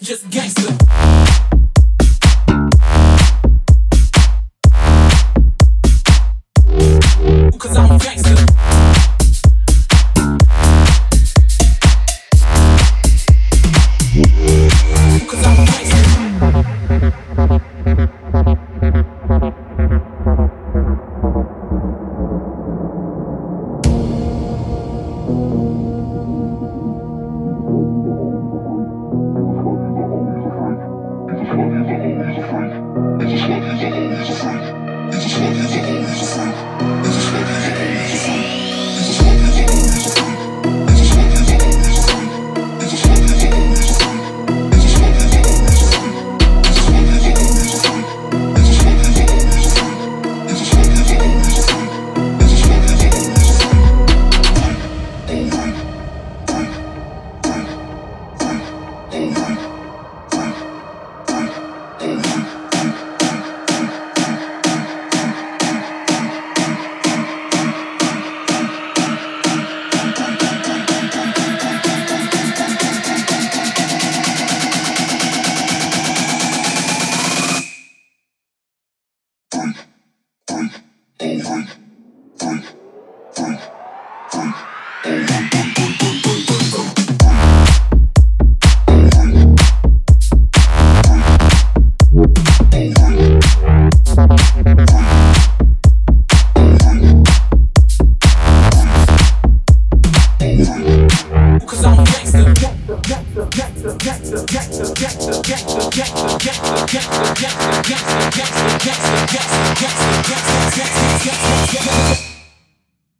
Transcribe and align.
Just 0.00 0.30
gangster. 0.30 1.01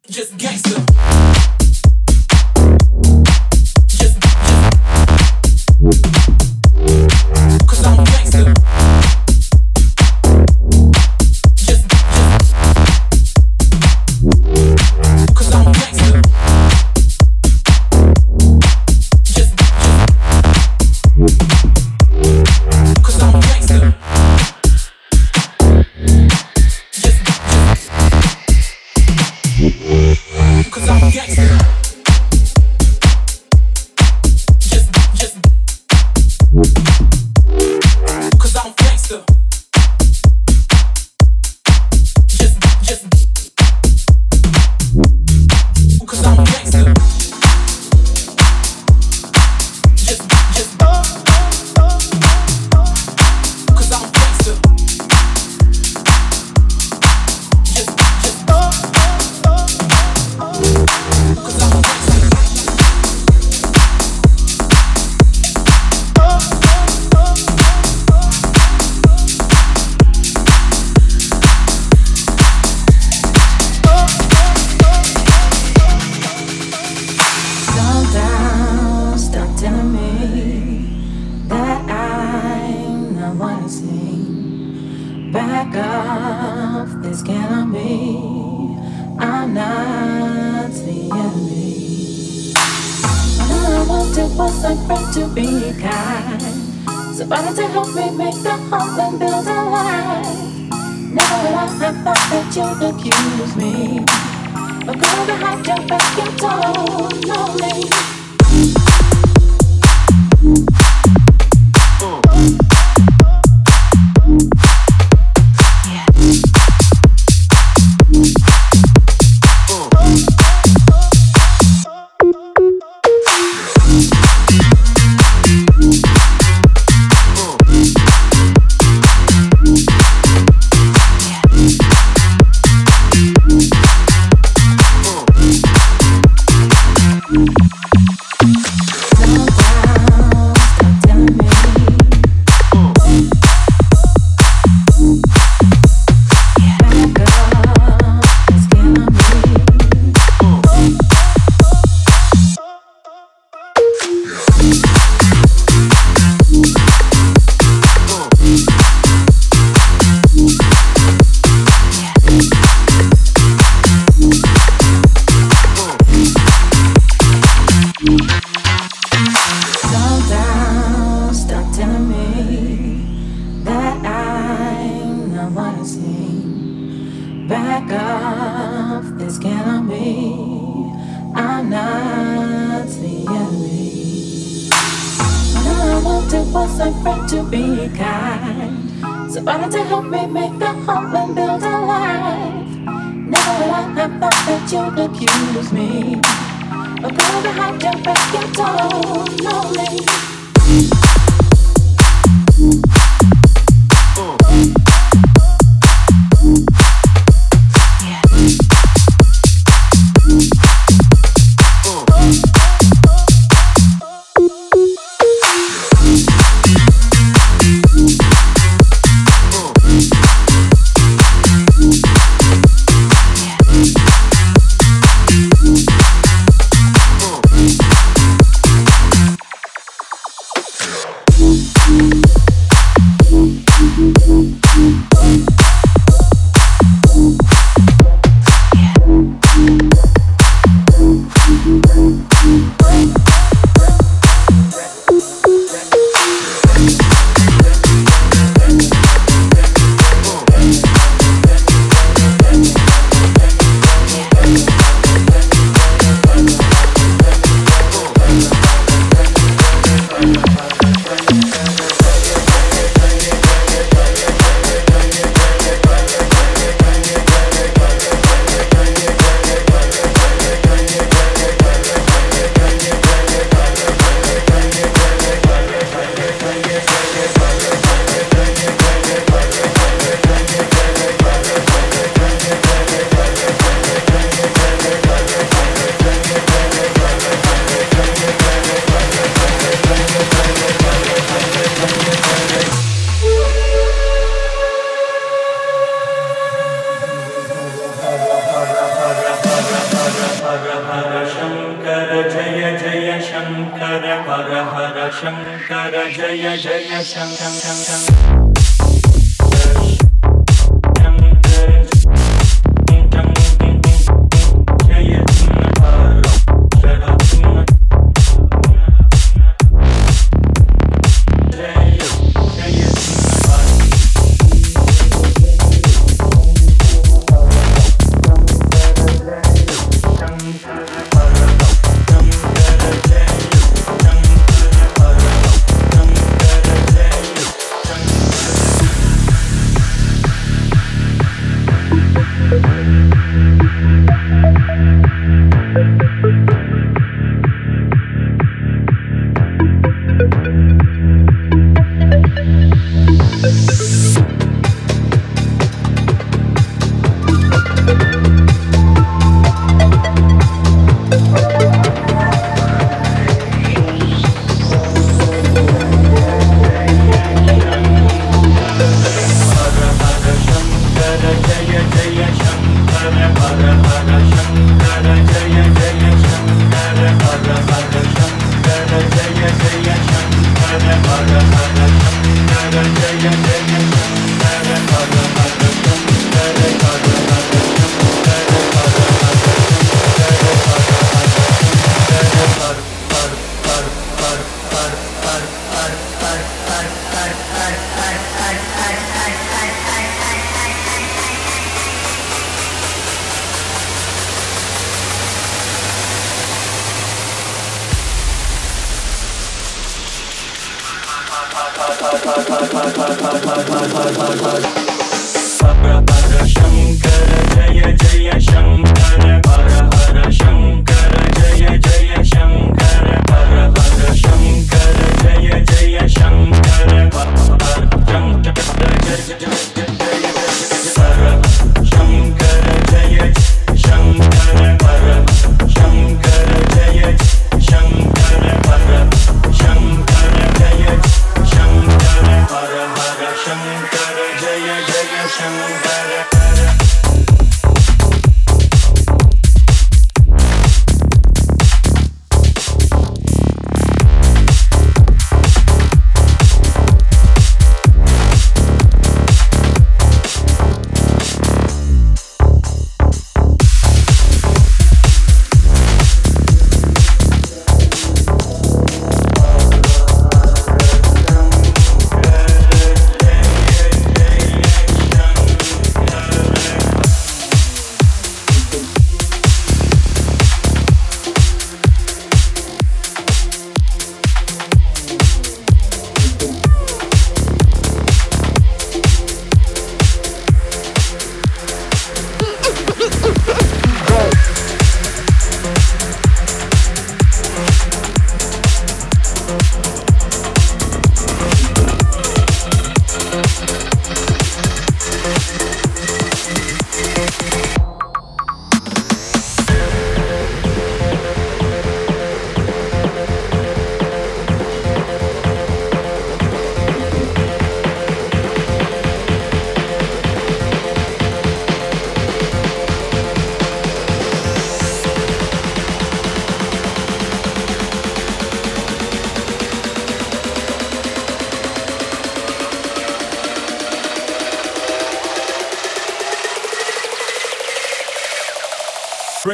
Just 0.09 0.37
gangster. 0.37 1.62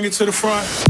It 0.09 0.15
to 0.15 0.25
the 0.25 0.33
front. 0.33 0.88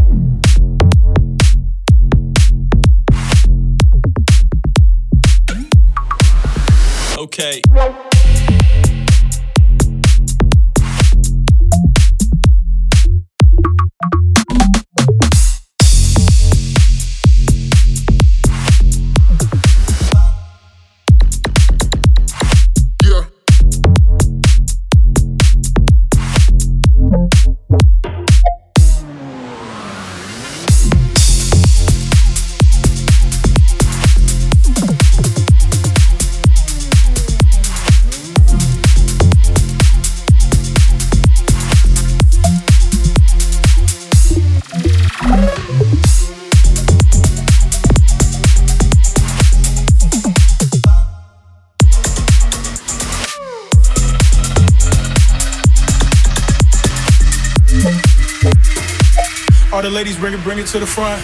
Ladies 59.99 60.17
bring 60.17 60.33
it, 60.33 60.41
bring 60.45 60.59
it 60.61 60.67
to 60.69 60.79
the 60.79 60.87
front. 60.87 61.21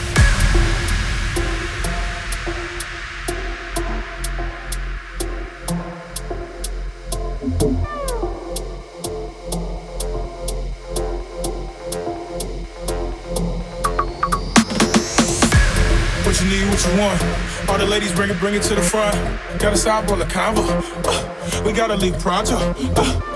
What 16.26 16.40
you 16.40 16.48
need, 16.48 16.68
what 16.68 16.84
you 16.84 16.98
want. 16.98 17.70
All 17.70 17.78
the 17.78 17.86
ladies 17.86 18.12
bring 18.12 18.28
it, 18.28 18.40
bring 18.40 18.54
it 18.56 18.62
to 18.64 18.74
the 18.74 18.82
front. 18.82 19.14
Gotta 19.60 19.76
stop 19.76 20.10
on 20.10 20.18
the 20.18 20.24
convo. 20.24 20.64
Uh, 21.06 21.62
we 21.64 21.72
gotta 21.72 21.94
leave 21.94 22.18
pronto. 22.18 22.56
Uh, 22.96 23.33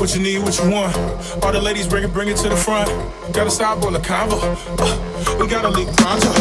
what 0.00 0.16
you 0.16 0.22
need, 0.22 0.38
what 0.40 0.56
you 0.56 0.64
want. 0.72 0.96
All 1.44 1.52
the 1.52 1.60
ladies 1.60 1.86
bring 1.86 2.02
it, 2.02 2.12
bring 2.12 2.28
it 2.28 2.36
to 2.38 2.48
the 2.48 2.56
front. 2.56 2.88
Gotta 3.36 3.50
stop 3.50 3.84
on 3.84 3.92
the 3.92 3.98
convo. 4.00 4.40
Uh, 4.80 5.36
we 5.36 5.46
gotta 5.46 5.68
leave 5.68 5.92
pronto. 6.00 6.24
Uh, 6.24 6.40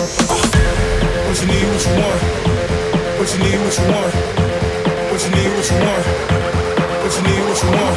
what 1.28 1.36
you 1.44 1.48
need, 1.52 1.68
what 1.68 1.84
you 1.84 1.92
want. 2.00 2.20
What 3.20 3.28
you 3.28 3.40
need, 3.44 3.60
what 3.60 3.76
you 3.76 3.86
want. 3.92 4.16
What 5.12 5.20
you 5.20 5.32
need, 5.36 5.52
what 5.52 5.68
you 5.68 5.76
want. 5.76 6.06
What 7.04 7.12
you 7.12 7.24
need, 7.28 7.42
what 7.44 7.60
you 7.60 7.70
want. 7.76 7.96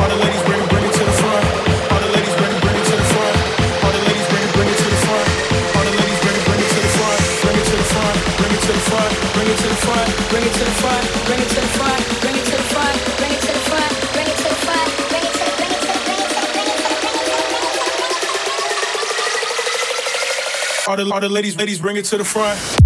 All 0.00 0.08
the 0.08 0.16
ladies 0.16 0.42
bring 0.48 0.64
it, 0.64 0.68
bring 0.72 0.84
it 0.88 0.94
to 0.96 1.04
the 1.04 1.16
front. 1.20 1.44
All 1.92 2.00
the 2.00 2.08
ladies 2.16 2.34
bring 2.40 2.52
it, 2.56 2.60
bring 2.64 2.76
it 2.80 2.86
to 2.88 2.96
the 2.96 3.06
front. 3.12 3.36
All 3.84 3.92
the 3.92 4.00
ladies 4.08 4.26
bring 4.32 4.44
it, 4.48 4.52
bring 4.56 4.68
it 4.72 4.78
to 4.80 4.88
the 4.88 5.00
front. 5.04 5.28
All 5.76 5.84
the 5.84 5.92
ladies 5.92 6.20
bring 6.24 6.36
it, 6.40 6.44
bring 6.48 6.60
it 6.64 6.70
to 6.72 6.80
the 6.80 6.92
front. 6.96 7.20
Bring 7.44 7.56
it 7.60 7.66
to 7.68 7.76
the 7.76 7.88
front. 7.92 8.16
Bring 8.40 8.52
it 8.56 8.60
to 8.64 8.72
the 8.72 8.84
front. 8.88 9.12
Bring 9.36 9.48
it 9.52 9.60
to 9.60 9.68
the 9.68 9.80
front. 9.84 10.08
Bring 10.32 10.44
it 10.48 10.54
to 10.56 10.64
the 10.64 10.76
front. 10.80 11.11
All 20.92 20.96
the, 21.02 21.10
all 21.10 21.20
the 21.22 21.28
ladies, 21.30 21.56
ladies, 21.56 21.78
bring 21.78 21.96
it 21.96 22.04
to 22.04 22.18
the 22.18 22.24
front. 22.24 22.81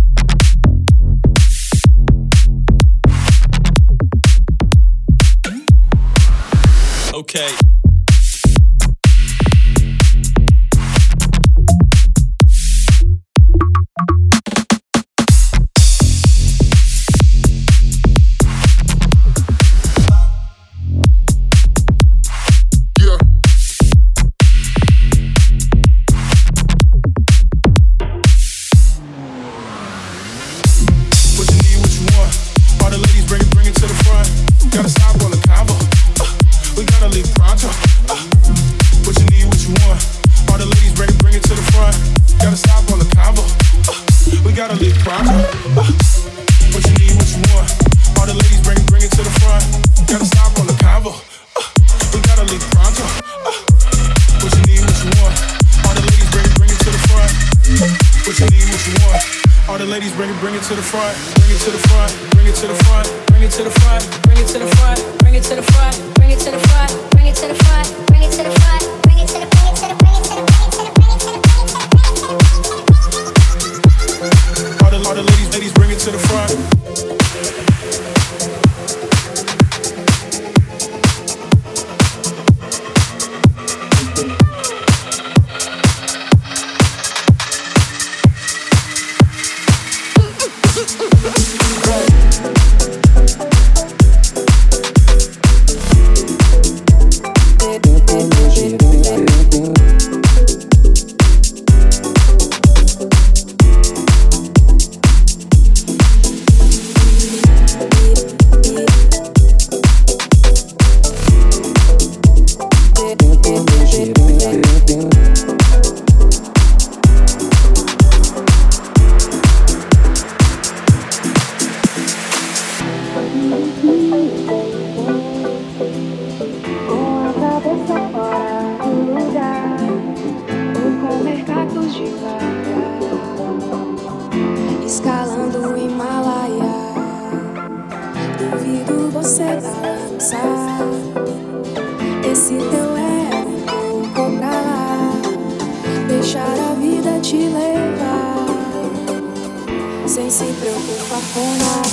Oh. 151.38 151.85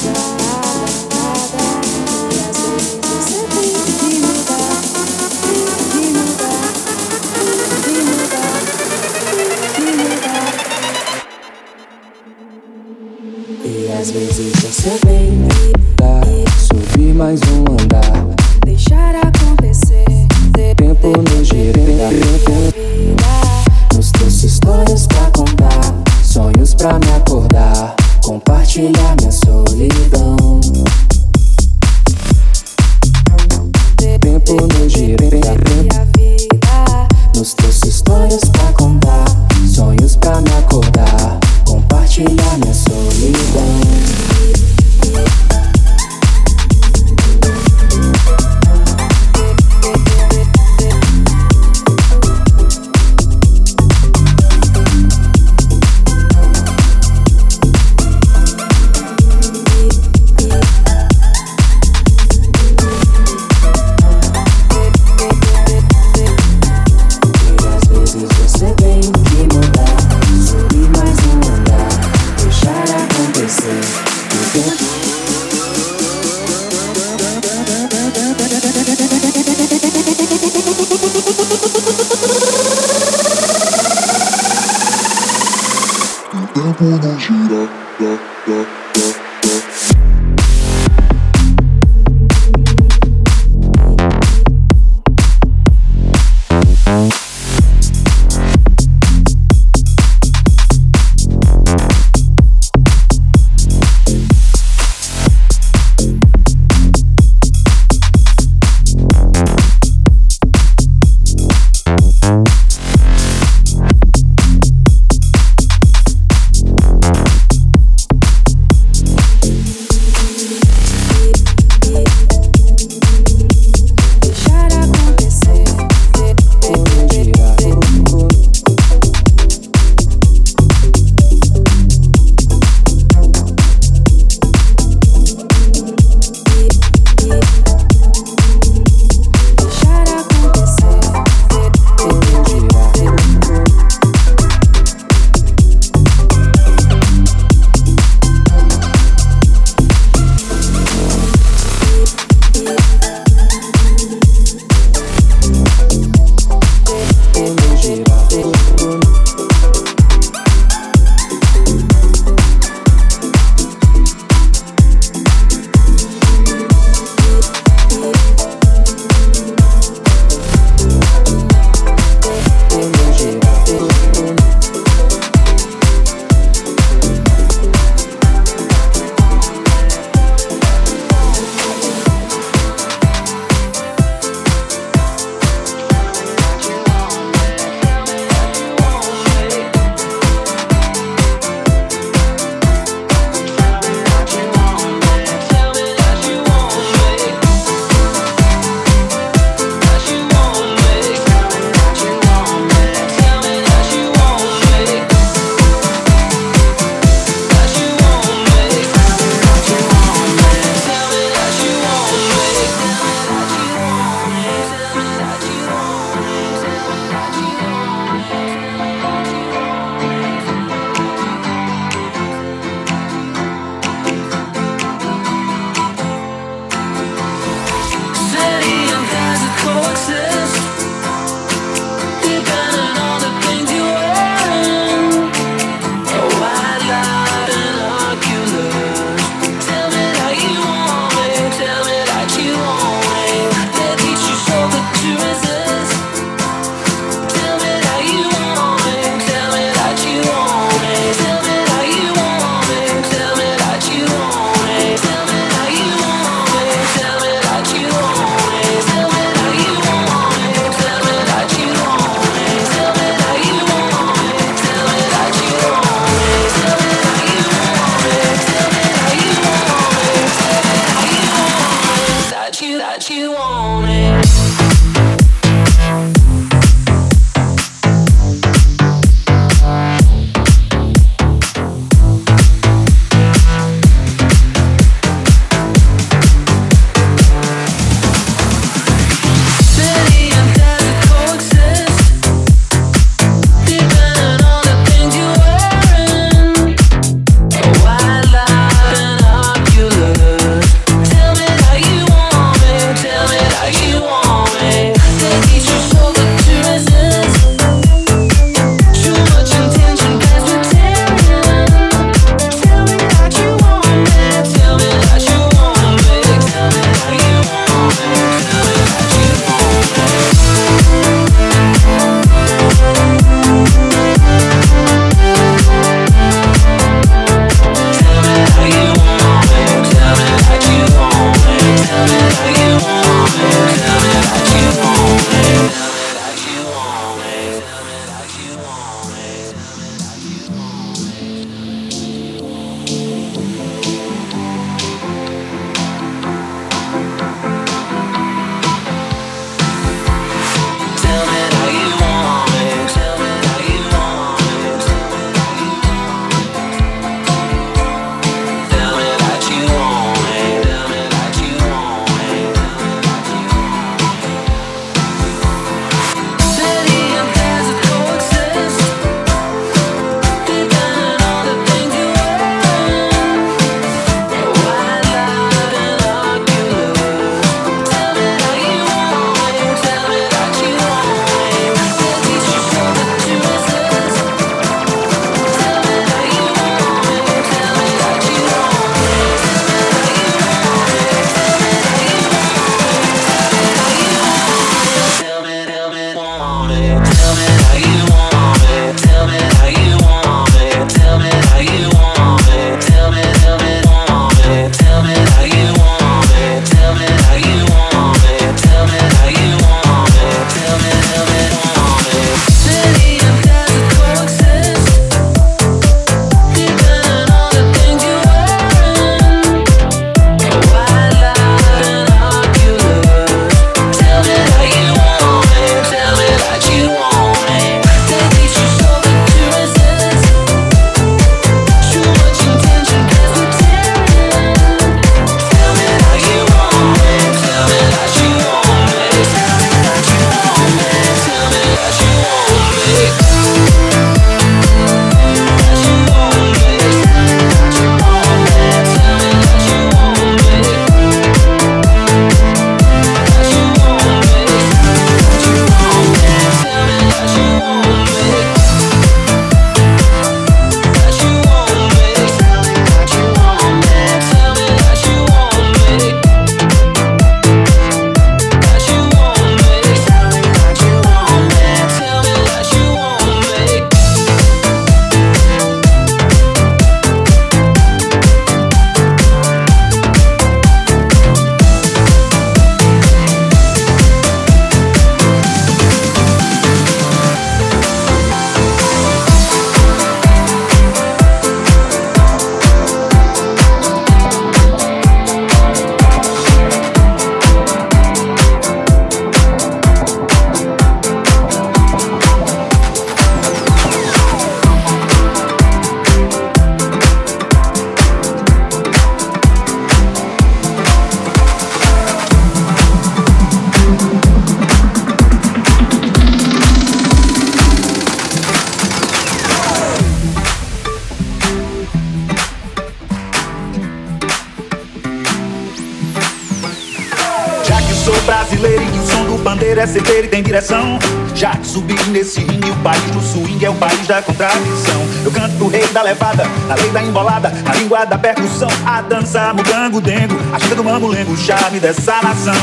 lembra 541.14 541.34
o 541.34 541.38
charme 541.38 541.80
dessa 541.80 542.22
nação. 542.22 542.54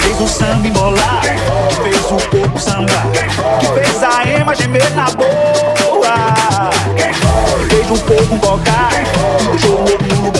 Fez 0.00 0.20
o 0.20 0.28
samba 0.28 0.68
embolar 0.68 1.22
fez 1.82 1.96
o 2.10 2.28
corpo 2.28 2.58
sambar 2.58 3.06
Que 3.60 3.66
fez 3.66 4.02
a 4.02 4.28
ema 4.28 4.54
gemer 4.54 4.90
na 4.94 5.10
boa. 5.10 6.70
Fez 7.68 7.90
o 7.90 7.98
povo 8.04 8.36
bocar 8.36 8.90
Que 9.38 9.44
deixou 9.48 9.76
o 9.76 9.80
outro 9.80 10.33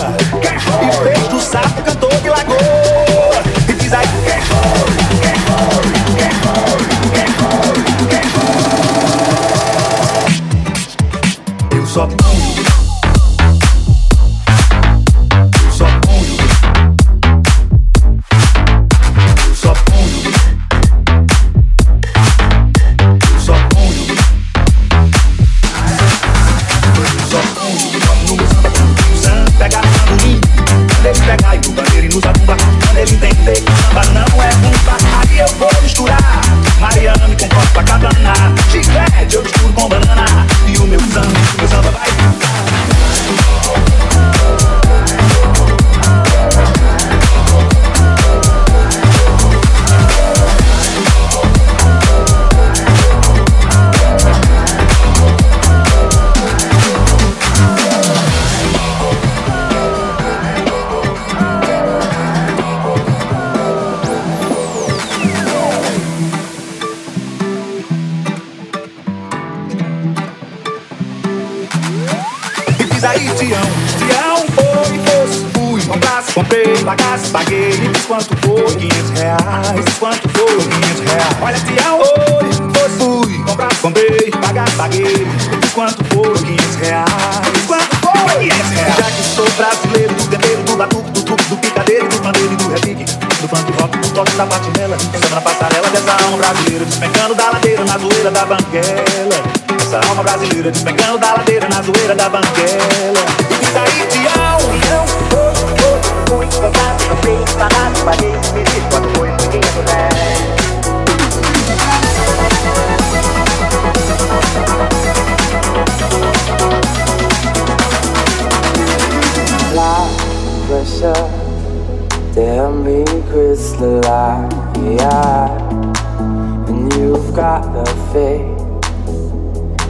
faith 128.15 128.47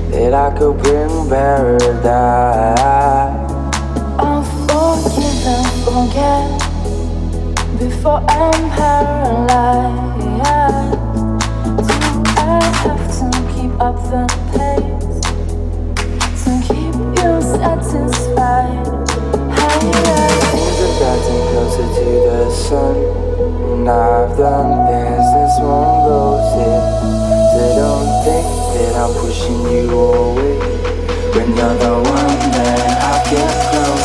that 0.09 0.33
I 0.33 0.49
could 0.57 0.75
bring 0.81 1.29
paradise. 1.29 2.79
I'll 4.17 4.43
forgive 4.65 5.45
and 5.53 5.69
forget 5.85 6.45
before 7.77 8.21
I'm 8.27 8.61
paralyzed. 8.73 10.17
Do 11.87 11.97
I 12.41 12.57
have 12.81 13.05
to 13.17 13.27
keep 13.53 13.73
up 13.79 13.97
the 14.09 14.25
pace 14.53 15.21
to 16.41 16.51
keep 16.65 16.95
you 17.17 17.31
satisfied? 17.53 18.85
Higher. 19.53 20.33
I'm 20.55 20.89
getting 20.97 21.43
closer 21.51 21.87
to 21.97 22.07
the 22.25 22.39
sun, 22.49 22.95
and 23.69 23.87
I've 23.87 24.35
done 24.35 24.71
things 24.87 25.27
this 25.35 25.55
one 25.61 25.93
goes 26.09 26.49
in. 26.65 27.24
They 27.55 27.73
don't 27.73 28.23
think 28.25 28.45
that 28.75 28.95
I'm 28.97 29.13
pushing 29.13 29.61
you 29.71 29.89
away. 29.89 30.59
When 31.35 31.55
you're 31.55 31.77
the 31.85 31.93
one 32.03 32.51
that 32.51 32.79
I 33.01 33.29
get 33.31 33.71
close. 33.71 34.04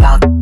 about 0.00 0.39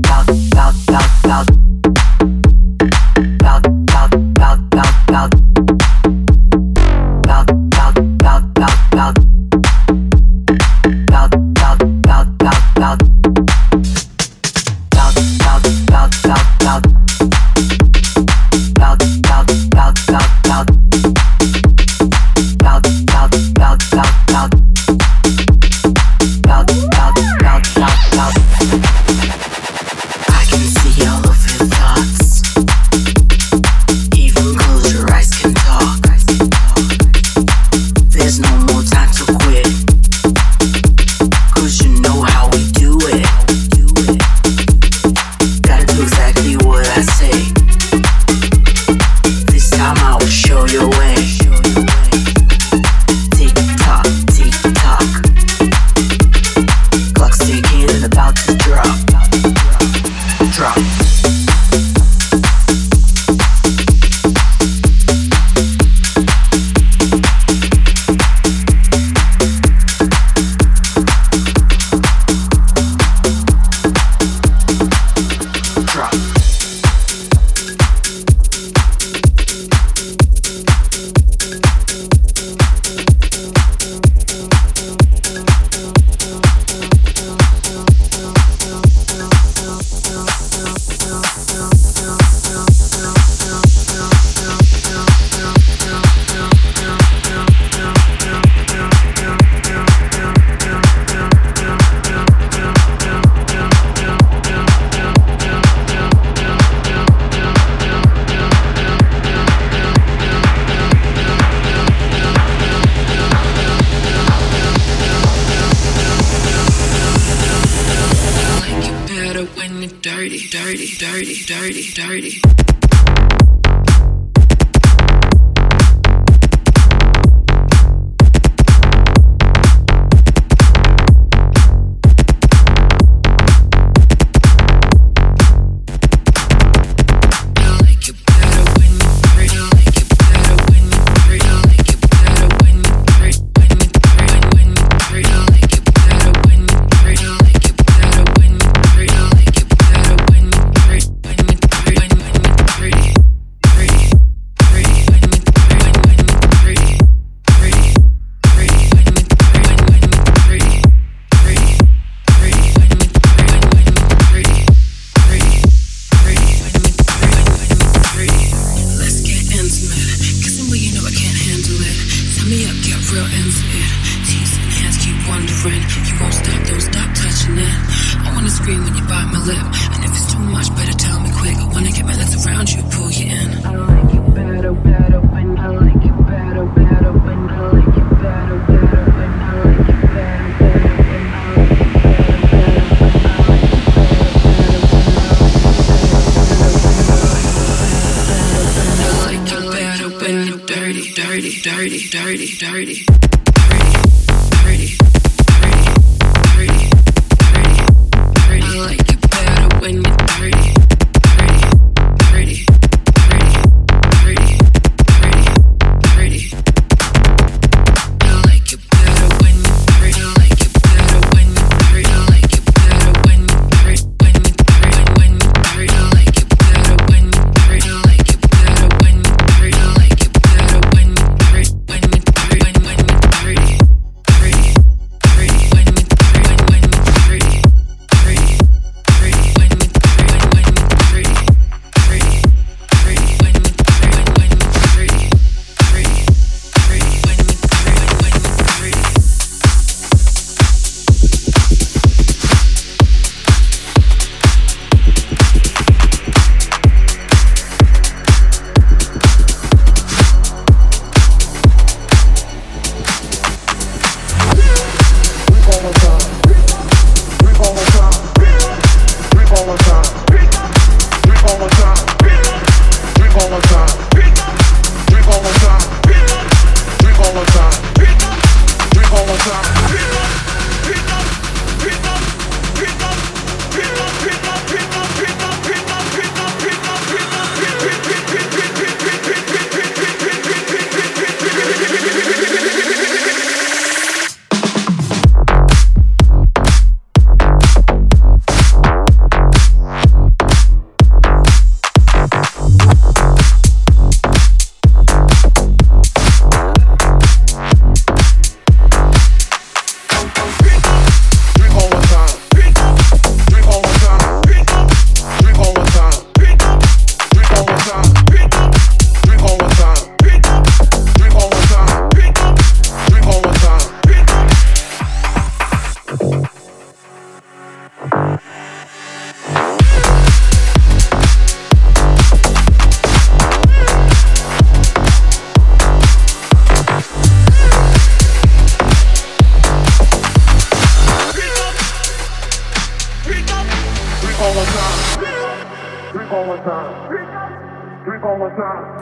time. 348.58 348.98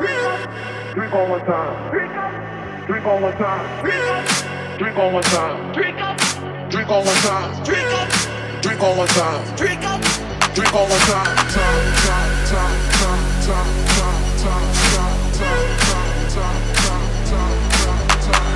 Drink 0.95 1.13
all 1.15 1.29
the 1.29 1.39
time. 1.45 1.91
Drink 2.87 3.07
all 3.07 3.21
the 3.21 3.33
time. 3.33 3.87
Drink 4.77 4.97
all 4.97 5.11
the 5.11 5.23
time. 5.23 5.73
Drink 5.73 5.99
all 5.99 6.03
the 6.03 6.21
time. 6.23 6.69
Drink 6.71 6.91
all 6.91 7.03
the 7.03 7.15
time. 7.25 7.65
Drink 7.65 8.83
all 8.83 8.95
the 8.95 9.07
time. 9.07 9.57
Drink 9.57 9.83
all 9.83 9.87
the 9.87 9.95
time. 9.97 10.27
Drink 10.55 10.75
all 10.75 10.87
the 10.87 10.99
time. 11.09 11.37
Time, 11.37 11.93
time, 12.05 12.33
time, 12.47 12.77
time, 13.01 13.25
time, 13.47 13.73
time, 13.87 14.21
time, 14.37 14.69
time, 14.77 15.33
time, 15.33 15.65
time, 16.29 16.37
time, 16.37 16.61
time, 16.85 17.57
time. 17.57 18.47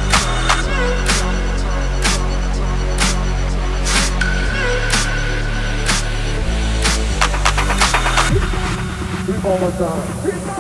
Drink 9.26 9.44
all 9.44 9.58
the 9.58 9.70
time 9.78 10.59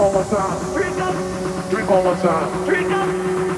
all 0.00 0.12
the 0.12 0.24
time. 0.24 0.72
Drink 0.72 0.96
up. 0.98 1.70
Drink 1.70 1.90
all 1.90 2.02
the 2.02 2.14
time. 2.22 2.64
Drink 2.64 2.90
up. 2.90 3.08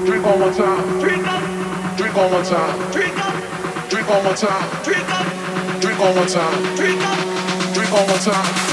Drink 0.05 0.25
all 0.25 0.37
the 0.39 0.51
time. 0.51 0.99
Drink 0.99 1.27
up. 1.27 1.97
Drink 1.97 2.15
all 2.17 2.29
the 2.29 2.43
time. 2.43 2.91
Drink 2.91 3.17
up. 3.25 3.89
Drink 3.89 4.09
all 4.09 4.23
the 4.23 4.33
time. 4.33 4.83
Drink 4.83 5.09
up. 5.09 5.81
Drink 5.81 5.99
all 6.01 6.13
the 6.13 6.25
time. 6.25 6.75
Drink 6.75 7.01
up. 7.01 7.73
Drink 7.73 7.93
all 7.93 8.05
the 8.05 8.19
time. 8.19 8.72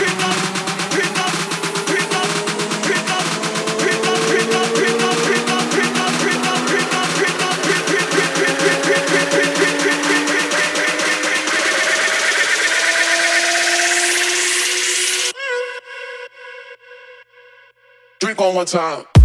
one 18.60 18.66
time. 18.66 19.19